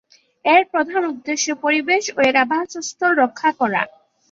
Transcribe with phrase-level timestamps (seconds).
[0.45, 3.81] এর প্রধান উদ্দেশ্য পরিবেশ ও এর আবাসস্থল রক্ষা করা।